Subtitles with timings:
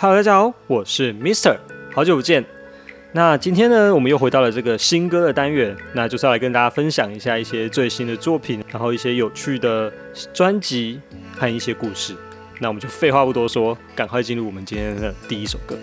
[0.00, 1.56] Hello，大家好，我是 Mister，
[1.92, 2.44] 好久不见。
[3.10, 9.92] 那今天呢，我们又回到了这个新歌的单元，那就是要来跟大家分享一下一些最新的作品，然后一些有趣的
[10.32, 11.00] 专辑
[11.36, 12.14] 和一些故事。
[12.60, 15.76] 那我们就废话不多说，赶快进入我们今天的第一首歌。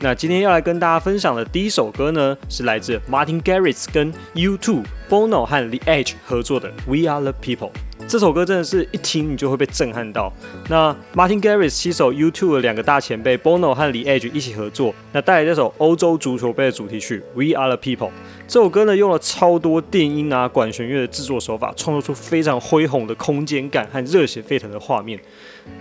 [0.00, 7.70] 那今天要来跟大家分享的第一首歌呢，是来自 Martin Garrix 跟 U2、Bono 和 The Edge 合作的《We Are the People》。
[8.08, 10.32] 这首歌真的是一听你就会被震撼到。
[10.68, 18.08] 那 Martin Garrix 携手 U2 的两个大前辈 Bono 和李 Edge 一起合作，那带来这首欧洲足球杯的主题曲《We Are the People》。
[18.46, 25.18] 这首歌呢用了超多电音啊、管弦乐的制作手法，创作出非常恢宏的空间感和热血沸腾的画面，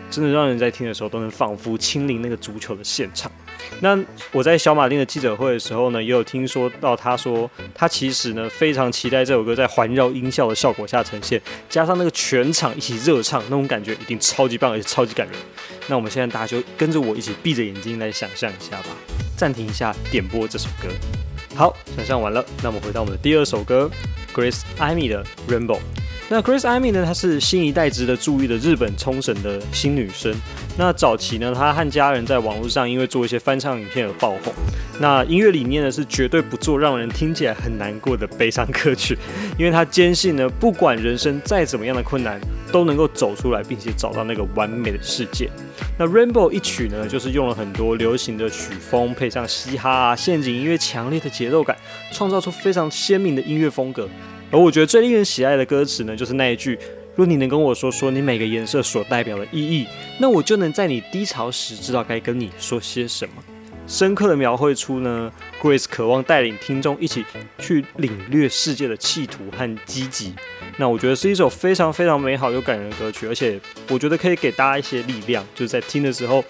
[0.09, 3.31] 真的让人在听的时候都能仿佛亲临那个足球的现场。
[3.81, 3.97] 那
[4.31, 15.35] 我在小马丁的记者会的时候呢，也有听说到他说，他其实呢非常期待这首歌在环绕音效的效果下呈现，加上那个全场一起热唱，那种感觉一定超级棒，而且超级感人。
[15.87, 18.89] 那我们现在大家就跟着我一起闭着眼睛来想象一下吧。
[19.35, 20.87] 暂停一下，点播这首歌。
[21.55, 23.89] 好，想象完了，那我们回到我们的第二首歌
[24.33, 25.79] ，Grace Amy 的 Rainbow。
[26.27, 30.33] 那 Grace Amy 呢，她是新一代值得注意的日本冲绳的新女生。
[30.75, 34.51] 那早期呢，她和家人在网络上因为做一些翻唱影片而爆红。
[34.99, 39.15] 那音乐理念呢，是绝对不做让人听起来很难过的悲伤歌曲，
[39.55, 45.47] 因为她坚信呢，不管人生再怎么样的困难，都能够走出来，并且找到那个完美的世界。
[45.99, 51.77] 那 Rainbow 一曲呢，就是用了很多流行的曲风，配上嘻哈啊、陷阱音乐，强烈的节奏感，
[52.11, 54.09] 创造出非常鲜明的音乐风格。
[54.51, 56.77] 而我觉得最令人喜爱的歌词呢，就是那一句
[57.15, 59.85] ：“若你能跟我说说你每个颜色所代表的意义，
[60.19, 63.43] 那我就能在你低潮时知道该跟你说些什么。”
[63.87, 65.31] 深刻的描绘出呢
[65.61, 67.23] ，Grace 渴望带领听众一起
[67.59, 70.33] 去领略世界的企图和积极。
[70.77, 73.59] 那我觉得是一首非常非常美好又感人的歌曲，而且
[73.89, 76.43] 我觉得可以给大家一些力量，就是在听的时候，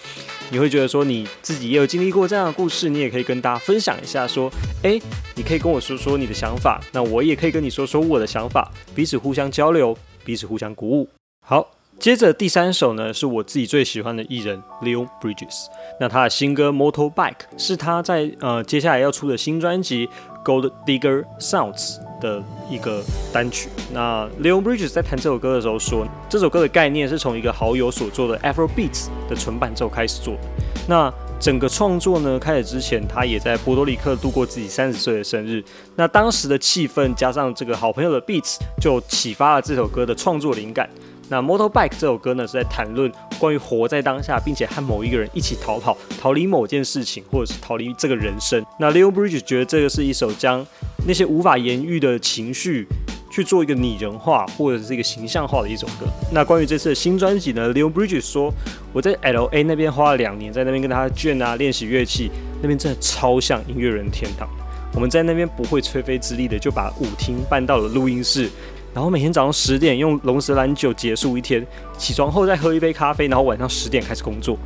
[0.50, 4.50] 你会觉得说你自己也有经历过这样的故事，你也可以跟大家分享一下，说，
[4.84, 5.00] 诶，
[5.36, 11.10] 你可以跟我说说你的想法，那我也可以跟你说说我的想法，彼此互相交流，彼此互相鼓舞。
[11.46, 11.75] 好。
[11.98, 15.68] 接着第三首呢，是我自己最喜欢的艺人 Leon Bridges。
[16.00, 17.14] 那他的新歌《Motorbike》
[17.58, 20.08] 是他在呃接下来要出的新专辑
[20.44, 23.02] 《Gold Digger Sounds》的一个
[23.34, 23.70] 单曲。
[23.94, 30.42] 那 Leon Bridges 在弹这首歌的时候说，这首歌的概念是从一个好友所做的 Afro Beats 的纯伴奏开始做的。
[30.88, 35.64] 那整个创作呢开始之前，他也在波多黎克度过自己三十岁的生日。
[35.96, 40.88] 那当时的气氛加上这个好朋友的 Beats，就启发了这首歌的创作灵感。
[41.30, 48.64] 那 Motorbike 这首歌呢，是在谈论关于活在当下，并且和某一个人一起逃跑，逃离某件事情，或者是逃离这个人生。
[48.80, 50.66] 那 Leo Bridges 觉得这个是一首将
[51.08, 52.88] 那些无法言喻的情绪
[53.32, 56.06] 去做一个拟人化，或者是一个形象化的一首歌。
[56.32, 58.54] 那关于这次的新专辑呢，Leo Bridges 说，
[58.94, 62.30] 我在 LA 那边花了两年，在那边跟他卷啊练习乐器，
[62.62, 64.48] 那边真的超像音乐人天堂。
[64.94, 68.50] 我们在那边不会吹灰之力的，就把舞厅搬到了录音室。
[68.96, 71.68] 然后每天早上十点用龙舌兰酒结束一天，
[71.98, 74.58] 起床后再喝一杯咖啡，然后晚上十点开始工作。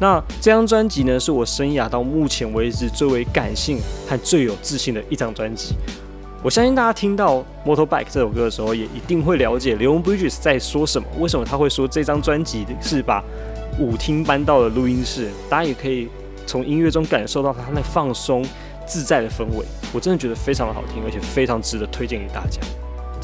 [0.00, 3.78] 那这张专辑呢，是我生涯到目前为止最为感性
[4.08, 5.74] 和最有自信的一张专辑。
[6.42, 7.36] 我相信大家听到
[7.66, 11.06] 《Motorbike》这首歌的时候，也一定会了解 Leon Bridges 在说什么。
[11.18, 13.22] 为什么他会说这张专辑是把
[13.78, 15.28] 舞厅搬到了录音室？
[15.50, 16.08] 大家也可以
[16.46, 18.42] 从音乐中感受到他那放松
[18.86, 19.66] 自在的氛围。
[19.92, 22.58] 我真的觉得非常的好听，而且非常值得推荐给大家。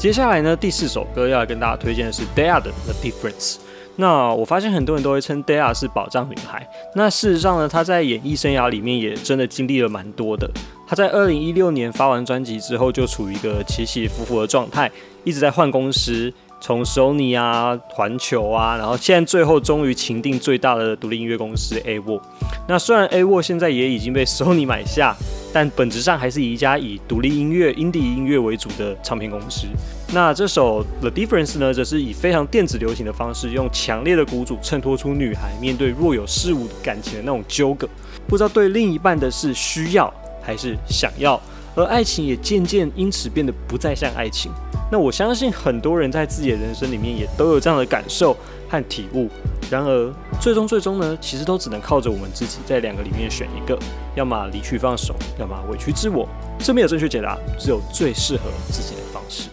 [0.01, 3.53] 接下来呢，第四首歌要来跟大家推荐的是 Dea 的《The Difference》。
[3.97, 6.67] 那我发现很多人都会称 Dea 是宝藏女孩。
[6.95, 10.49] 那事实上呢，她在演艺生涯里面也真的经历了蛮多的。
[10.87, 14.89] 她在二零一六年发完专辑之后，就处于一个起起伏伏的状态，
[15.23, 22.21] 一直在换公司，从 Sony 啊、环球啊，然后现在最后终于情定最大的独立音乐公司 A w o
[22.67, 25.15] 那虽然 A w o 现在也已经被 Sony 买下。
[25.53, 29.67] 但本质上还是一家以独立音乐、indie 音乐为主的唱片公司。
[30.13, 37.87] 那这首 The Difference 呢，则是以非常电子流行的方式，用强烈的鼓组衬托出女孩面对若有似无感情的那种纠葛，
[38.27, 41.39] 不知道对另一半的是需要还是想要，
[41.75, 44.51] 而爱情也渐渐因此变得不再像爱情。
[44.91, 48.35] 那我相信很多人在自己的人生里面也都有这样的感受
[48.69, 49.29] 和体悟。
[49.71, 53.79] 然而，最终最终呢，其实都只能靠着我们自己，在两个里面选一个，
[54.15, 56.27] 要么离去放手，要么委屈自我。
[56.59, 59.49] 这没有正确解答，只有最适合自己的方式。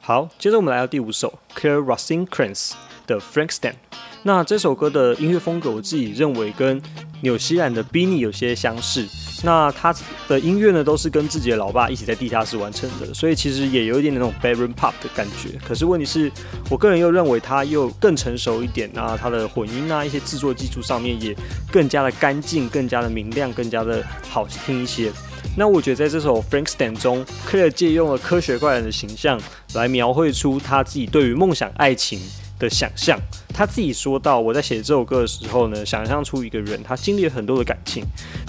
[0.00, 2.74] 好，接着我们来到第五首 Claire r o s i n c r a n s
[3.06, 3.74] 的 Frankenstein。
[4.22, 6.80] 那这首歌的音乐风格，我自己认为跟
[7.20, 9.06] 纽西兰的 Beanie 有些相似。
[9.44, 9.94] 那他
[10.28, 15.58] 的音乐呢，都是跟自己的老爸一起在地下室完成的，所以其实也有一点那种 bedroom pop 的感觉。
[15.66, 16.30] 可是问题是
[16.70, 21.36] 我个人又认为他又更成熟一点，那他的混音啊，一些制作技术上面也
[21.70, 25.10] 更加的干净，更加的明亮，更加的好听一些。
[25.56, 29.40] 那我觉得在这首 Frankenstein 中，Clare 借用了科学怪人的形象
[29.74, 32.20] 来描绘出他自己对于梦想爱情
[32.62, 33.18] 的想象。
[33.54, 38.02] 他自己说到，我在写这首歌的时候呢，想象出一个人，他经历了很多的感情，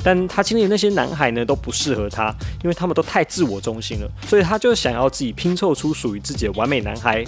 [0.04, 2.33] 但他经历的那些男孩呢都不适合他，
[2.63, 7.24] 因为他们都太自我中心了，所以他就想要自己拼凑出属于自己的完美男孩。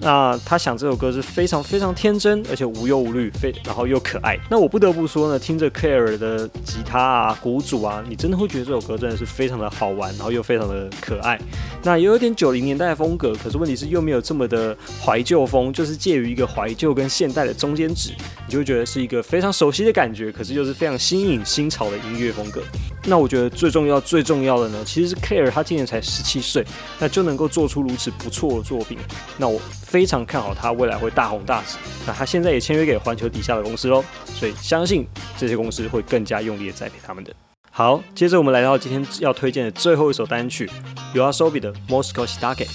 [0.00, 4.38] 那他想这首歌是非常非常天真，而且无忧无虑，非然后又可爱。
[4.48, 11.38] 那我不得不说呢，听着 Clare 的吉他啊、鼓组啊，你真的会觉得这首歌真的是非常的好玩，然后又非常的可爱。
[11.82, 18.10] 那也有点九零年代的风格，可是问题是又没有这么的怀旧风，就是介于一个怀旧跟现代的中间值，
[18.46, 22.62] 你就会觉得是一个非常熟悉的感觉，可是又是非常新颖新潮的音乐风格。
[23.04, 26.64] 那我觉得最重要最重要的呢，其实是 Clare 他今年才十七岁，
[26.98, 28.96] 那就能够做出如此不错的作品，
[29.36, 29.60] 那我。
[29.88, 31.78] 非常看好他未来会大红大紫。
[32.06, 35.06] 那他现在也签约给环球底下的公司喽，所以相信
[35.38, 37.32] 这些公司会更加用力的栽培他们的。
[37.70, 40.68] 好，接着我们来到今天要推荐的最后一首单曲
[41.14, 42.66] ，Yoasobi 的 Moscow Stake。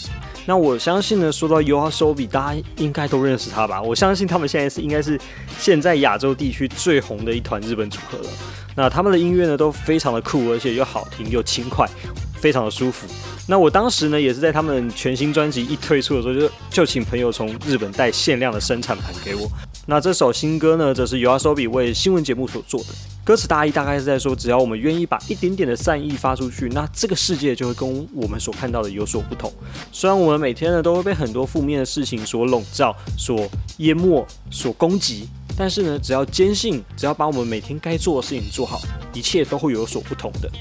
[0.46, 3.82] 那我相信呢，说到 Yoasobi，大家应该都认识他吧？
[3.82, 5.20] 我相信他们现在是应该是
[5.60, 8.30] 现在亚洲地区最红的一团日本组合了。
[8.76, 11.88] 那他们的音乐呢都非常的酷，而且又好听又轻快，
[12.44, 13.08] 非常的舒服。
[13.48, 19.50] 那我当时呢，也是在他们全新专辑一推出的时候，就就请朋友从日本带限量的生产盘给我。
[19.86, 22.88] 那这首新歌呢，则是 Yoasobi 为新闻节目所做的。
[23.24, 29.50] 歌词大意大概是在说，只要我们愿意把一点点的善意发出去，那这个世界就会跟我们所看到的有所不同。
[29.94, 38.82] 虽然我们每天呢都会被很多负面的事情所笼罩、所淹没、所攻击，但是呢，只要坚信，只要把我们每天该做的事情做好，
[39.14, 40.52] 一切都会有所不同的。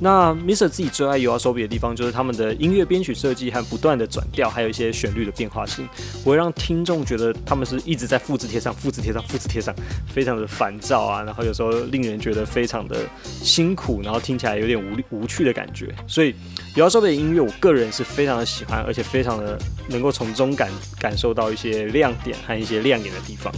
[0.00, 5.88] 那 Mr 自己最爱 Yoasobi 的地方，就是他们的音乐编曲设计和不断的转调，还有一些旋律的变化性，
[6.22, 9.74] 不会让听众觉得他们是一直在复制贴上、复制贴上、复制贴上，
[10.06, 11.22] 非常的烦躁啊。
[11.22, 15.92] 然后有时候令人觉得非常的辛苦，然后听起来有点无无趣的感觉。
[16.06, 16.34] 所以
[16.76, 19.58] Yoasobi 的音乐，我个人是非常的喜欢，而且非常的
[19.88, 23.52] 能够从中感感受到一些亮点和一些亮眼的地方。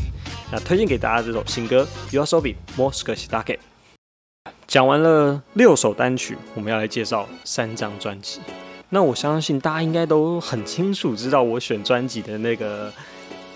[0.50, 3.58] 那推荐给大家这首新歌 Yosobi Moscow Stake。
[4.70, 8.38] 讲完了六首单曲，我们要来介绍三张专辑。
[8.90, 12.88] 那我相信大家应该都很清楚，知道我选专辑的那个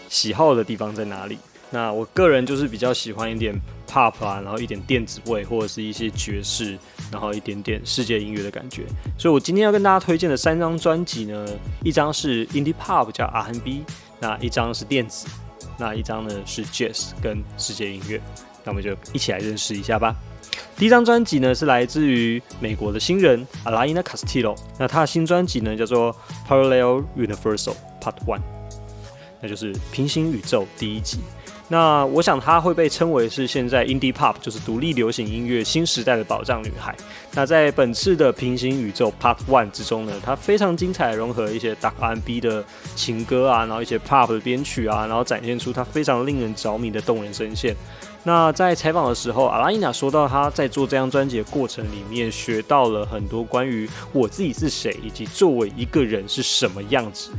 [0.09, 1.39] 喜好的地方在哪里。
[1.71, 3.55] 那我个人就是比较喜欢一点
[3.89, 6.77] pop 啊，然后一点电子味，或者是一些爵士，
[7.13, 8.83] 然后一点点世界音乐的感觉。
[9.17, 11.47] 所以我今天要跟大家推荐的三张专辑呢，
[11.85, 13.85] 一张是 indie pop 叫 R&B，
[14.19, 15.29] 那一张是电子，
[15.79, 18.21] 那一张呢是 jazz 跟世界音乐。
[18.65, 20.13] 那我们就一起来认识一下吧。
[20.77, 26.15] 第一张专辑呢是来自于美国的新人 Alina Castillo，那他的新专辑呢叫做
[26.49, 28.41] Parallel Universal Part One，
[29.41, 31.19] 那就是平行宇宙第一集。
[31.67, 36.95] 那我想她会被称为是现在 Indie Pop，就是独立流行音乐新时代的宝藏女孩。
[37.33, 42.63] 那在本次的平行宇宙 Part One 之中呢，她非常精彩，融合一些 Dark R&B 的
[42.95, 47.75] 情歌啊，然后一些 Pop 的编曲啊，然后展现出她非常令人着迷的动人声线。
[48.27, 57.31] 那在采访的时候，阿拉伊娜说到她在做这张专辑的过程里面，学到了很多关于我自己是谁，以及作为一个人是什么样子，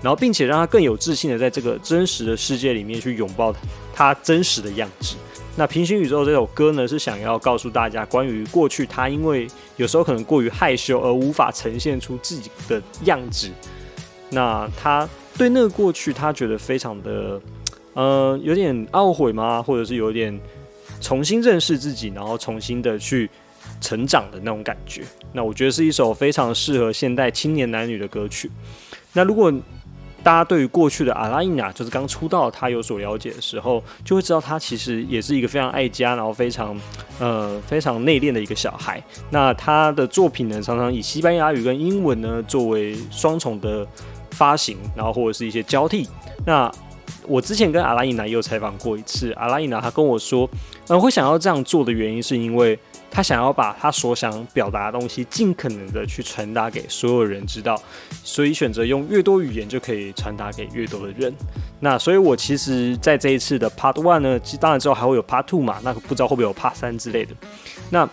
[0.00, 3.54] 然后并且让她更有自信的在这个真实的世界里面去拥抱
[3.94, 5.14] 她真实的样子。
[5.56, 13.50] 那平行宇宙这首歌呢，是想要告诉大家关于过去她因为有时候可能过于害羞而无法呈现出自己的样子，
[14.30, 17.38] 那她对那个过去，她觉得非常的。
[17.94, 19.62] 呃，有点懊悔吗？
[19.62, 20.38] 或者是有点
[21.00, 23.28] 重新认识自己，然后重新的去
[23.80, 25.02] 成长的那种感觉。
[25.32, 28.50] 那我觉得是一首非常适合现代青年男女的歌曲。
[29.12, 29.52] 那如果
[30.22, 36.78] 大家对于过去的阿拉伊娜，就是刚出道她有所了解的时候，就会知道她其实也是一个非常爱家，然后非常
[37.18, 39.02] 呃非常内敛的一个小孩。
[39.30, 43.86] 那她的作品呢，常常以西班牙语跟英文呢作为双重的
[44.32, 46.06] 发行，然后或者是一些交替。
[46.44, 46.70] 那
[47.26, 50.48] 我之前跟阿拉伊娜也有采访过一次，阿拉伊娜她跟我说，
[50.88, 52.78] 嗯，会想要这样做的原因是因为
[53.10, 57.80] 她想要把她所想表达的东西尽可能的去传达给所有人知道，
[58.24, 61.32] 所以选择用越多语言就可以传达给越多的人。
[61.80, 67.34] 那所以我其实在这一次的 Part One 呢，当然之后还会有 Part Two 嘛，那不知道会不会有 Part 三之类的。
[67.90, 68.08] 那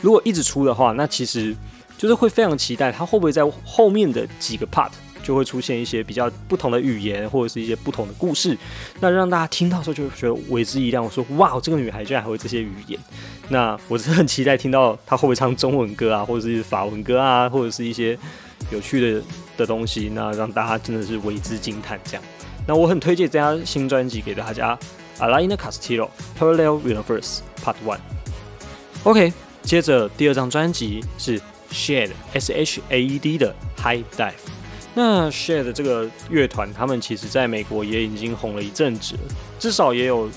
[0.00, 1.54] 如果一直出的话，那其实
[1.96, 4.90] 就是会非常期待他会不会在后面的几个 Part。
[5.24, 8.56] 就会出现一些比较不同的语言或者是一些不同的故事，
[9.00, 11.02] 那让大家听到的时候就会觉得为之一亮。
[11.02, 13.00] 我说哇，这个女孩居然还会这些语言，
[13.48, 18.16] 那我真的很期待听到她会不会唱中文歌啊，或者是法文歌啊，或者是一些
[18.70, 19.22] 有趣的
[19.56, 22.22] 的东西，那让大家真的是为之惊叹这样。
[22.66, 24.78] 那我很推荐这张新专辑给大家
[25.18, 27.98] ，Alina Castillo Parallel Universe Part One。
[29.04, 31.40] OK，接着第二张专辑是
[31.70, 34.32] Shade S H A E D 的 High Dive。
[34.94, 39.16] 那 Shade 的这个乐团，他们其实在美国也已经红了一阵子，
[39.58, 40.30] 至少也有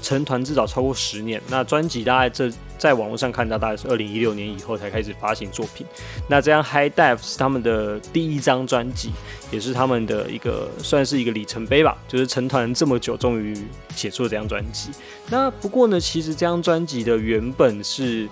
[0.00, 1.40] 成团至少超过十年。
[1.48, 5.86] 那专辑大概这在网络上看到，大概是二零一六年以后才开始发行作品。
[6.28, 9.12] 那这张 High Dive 是他们的第一张专辑，
[9.50, 13.54] 也是他们的一个算是一个里程碑吧，就是成团这么久，终于
[13.94, 14.90] 写出了这张专辑。
[15.28, 18.26] 那不过呢，其实这张专辑的原本是。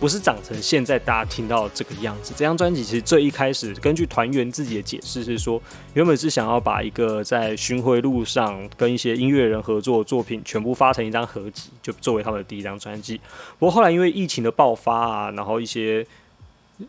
[0.00, 2.32] 不是长成现在大家听到这个样子。
[2.34, 13.20] 这张专辑其实最一开始，根据团员自己的解释是说，原本是想要把一个在巡回路上跟一些音乐人合作的作品全部发成一张合集，就作为他们的第一张专辑。
[13.58, 16.06] 不过后来因为疫情的爆发啊，然后一些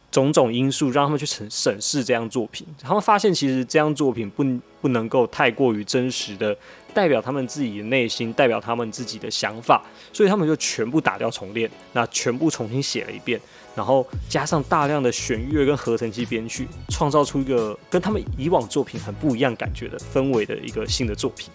[0.10, 4.46] 种种因素，让他们去审审视这张作品，他们发现其实这张作品不
[4.80, 6.56] 不能够太过于真实的。
[6.94, 9.84] 代表他们自己的内心，代表他们自己的想法，
[10.14, 13.40] 所以他们就全部打掉重练，那全部重新写了一遍，
[13.76, 21.50] 然后加上大量的弦乐跟合成器编曲，创造出一个跟他们以往作品很不一样感觉的氛围的一个新的作品。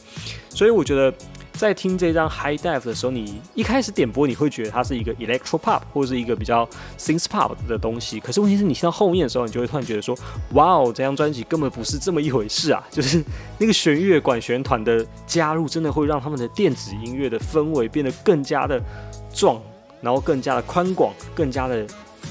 [0.49, 1.13] 所以我觉得。
[1.57, 8.21] 在听这张 High Dive 的时候，你一开始点播，你会觉得它是一个 Electro Pop 或者是一个比较 Synth Pop 的东西。
[8.21, 10.17] 可是问题是你听到后面的时候，你就会突然觉得说，
[10.53, 12.85] 哇哦，这张专辑根本不是这么一回事啊！
[12.91, 13.25] 就是
[13.59, 18.81] 那个弦乐管弦团的加入，真的会让他们的电子音乐的氛围变得更加的
[19.33, 19.61] 壮，
[20.01, 21.87] 然后更加的宽广，更加的。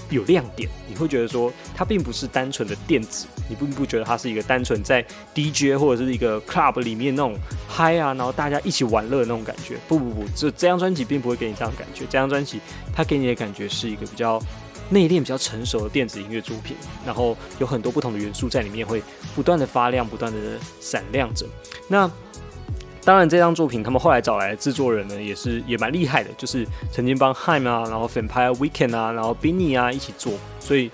[0.09, 7.35] 有亮点，你会觉得说它并不是单纯的电子，你并不觉得它是一个单纯在 DJ 或者是一个 club 里面那种
[7.67, 9.77] 嗨啊，然后大家一起玩乐的那种感觉。
[9.87, 12.05] 不不不，这这张专辑并不会给你这样感觉。
[12.05, 12.59] 这张专辑
[12.95, 14.41] 它给你的感觉是一个比较
[14.89, 19.01] 内敛、比较成熟的电子音乐作品，然后有很多不同的元素在里面会
[19.35, 20.39] 不断的发亮、不断的
[20.79, 21.45] 闪亮着。
[21.87, 22.09] 那
[23.05, 30.89] 当然，这张作品他们后来找来的制作人呢，也是也蛮厉害的，就是曾经帮 HIM 啊，然后 Vampire Weekend 啊，然后 Benny 啊一起做，所以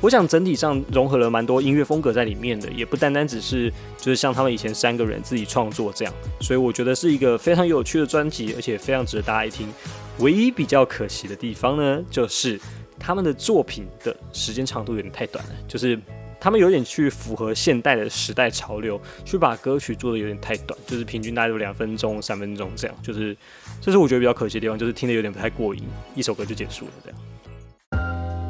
[0.00, 9.68] 我想整体上融合了蛮多音乐风格在里面的，也不单单只是就是像他们以前三个人自己创作这样，所以我觉得是一个非常有趣的专辑，而且非常值得大家一听。
[10.20, 12.58] 唯一比较可惜的地方呢，就是
[12.98, 16.00] 他们的作品的时间长度有点太短了，就是。
[16.40, 23.36] 他们有点去符合现代的时代潮流，去把歌曲做的有点太短，就是平均大概有两分钟、三分钟这样，就是
[23.80, 25.82] 这是我觉得比较可惜的地方，就是听的有点不太过瘾，
[26.14, 27.18] 一首歌就结束了这样。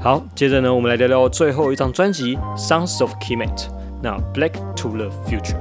[0.01, 3.57] 好，接着呢，我们来聊聊最后一张专辑《Sounds of Kimet》，
[4.01, 5.57] 那《Black to the Future》。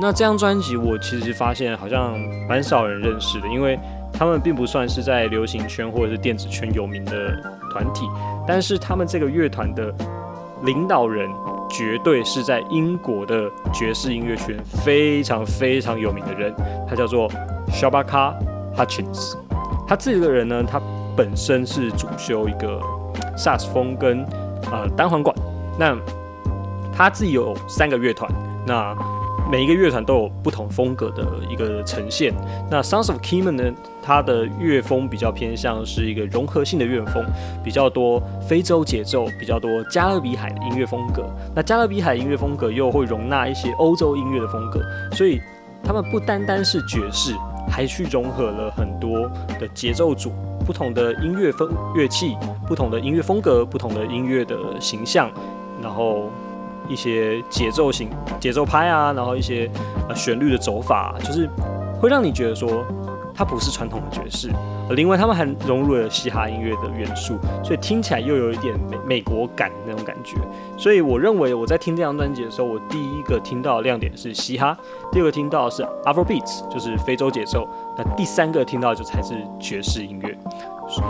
[0.00, 3.80] 那这张专辑我其实发现好像蛮少人认识的，因为
[4.12, 7.34] 他们并不算是在流行圈或者是电子圈有名的
[7.72, 8.06] 团体，
[8.46, 9.92] 但是他们这个乐团的
[10.62, 11.28] 领导人。
[11.76, 16.54] 绝对是在英国的爵士音乐圈非常非常有名的人，
[16.88, 17.28] 他叫做
[17.72, 18.32] Shabaka
[18.76, 19.34] Hutchins。
[19.88, 20.80] 他这个人呢，他
[21.16, 22.80] 本身是主修一个
[23.36, 24.24] 萨斯风跟
[24.70, 25.34] 呃单簧管。
[25.76, 25.96] 那
[26.96, 28.30] 他自己有三个乐团，
[28.64, 28.96] 那。
[29.52, 32.34] 每一个乐团都有不风格的一个呈现。
[32.70, 37.24] 那 Sounds of Kemen 呢，它的乐风比较偏向是一个融合性的乐风，
[37.62, 41.24] 比较多非洲节奏，比较多加勒比海的音乐风格。
[41.54, 45.40] 那加勒比海音乐风格又会容纳一些欧洲音乐的风格，所以
[45.84, 47.34] 他们不单单是爵士，
[47.70, 50.32] 还去融合了很多的节奏组、
[50.66, 55.30] 不同的音乐风乐器、不同的音乐风格、不同的音乐的形象，
[55.80, 56.30] 然后。
[56.88, 58.10] 一些节奏型
[58.40, 59.70] 节奏拍啊，然后一些
[60.08, 61.48] 呃旋律的走法，就是
[62.00, 62.84] 会让你觉得说
[63.34, 64.50] 它不是传统的爵士。
[64.90, 70.36] 另外，他们还融入了嘻哈音乐的元素，所以听起来又有一点美美国感那种感觉。
[70.76, 74.76] 所以我认为我在听这张专辑的时候，我第一个听到的亮点是嘻哈，
[75.10, 80.36] 第二个听到的是 Afrobeats，就是非洲节奏，那第三个听到就才是爵士音乐。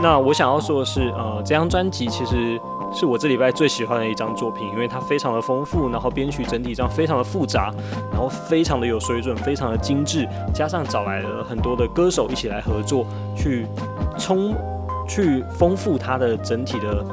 [0.03, 2.61] 那我想要说的是，呃，这张专辑其实。
[2.97, 7.75] 是我这礼拜最喜欢的一张作品，因为它非常的丰富，然后编曲整体上非常的复杂，
[8.13, 13.05] 然后非常的有水准，非常的精致，加上找来了很多的歌手一起来合作，
[13.37, 13.67] 去
[14.17, 14.55] 充
[15.09, 17.05] 去丰富它的整体的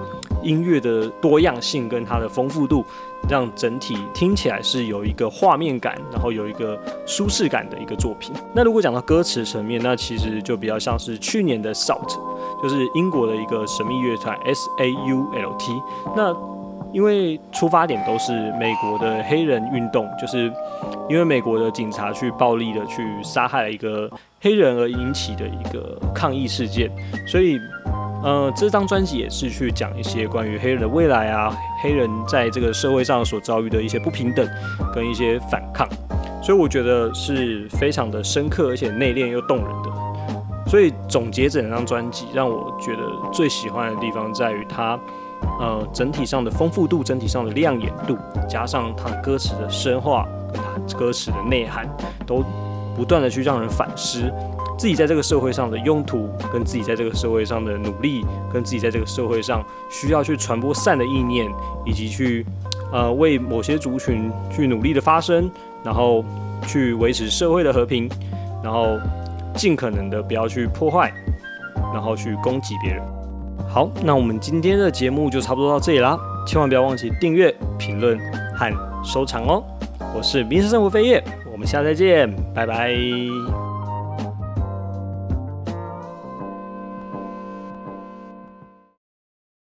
[0.43, 2.85] 音乐的多样性跟它的丰富度，
[3.27, 8.31] 让整体听起来是有一个画面感，然后有一个舒适感的一个作品。
[8.53, 12.19] 那如果讲到歌词层面，那其实就比较像是去年的 Salt。
[12.61, 15.71] 就是英国的一个神秘乐团 S A U L T，
[16.15, 16.35] 那
[16.93, 20.51] 因为出发点都是美国的黑人运动，就是
[21.09, 24.09] 因为美国的警察去暴力的去杀害了一个
[24.41, 26.91] 黑人而引起的一个抗议事件，
[27.25, 27.57] 所以，
[28.23, 34.45] 呃，这张专辑也是去讲一些关于黑人的未来啊，黑人在这个社会上所遭遇的一些不平等
[34.93, 35.87] 跟一些反抗，
[36.43, 39.90] 所以我觉得是非常的深刻而且内敛又动人的。
[40.71, 43.01] 所以总结整张专辑，让我觉得
[43.33, 44.97] 最喜欢的地方在于它。
[45.59, 48.15] 呃，整体上的丰富度，整体上的亮眼度，
[48.47, 51.89] 加上它的歌词的深化，跟它歌词的内涵，
[52.25, 52.41] 都
[52.95, 54.31] 不断的去让人反思
[54.77, 58.23] 自己在这个社会上的用途，跟自己在这个社会上的努力，
[58.53, 61.51] 跟自己在这个社会上需要去传播善的意念，
[61.85, 62.45] 以及去
[62.93, 65.51] 呃为某些族群去努力的发声，
[65.83, 66.23] 然后
[66.65, 68.09] 去维持社会的和平，
[68.63, 68.97] 然后
[69.55, 71.11] 尽可能的不要去破坏，
[71.93, 73.01] 然后去攻击别人。
[73.69, 78.19] 好，那我们今天的节目就差不多到这里啦，千万不要忘记订阅、评论
[78.55, 78.71] 和
[79.03, 79.63] 收藏哦。
[80.15, 83.70] 我是民生生活飞叶，我们下次再见，拜拜。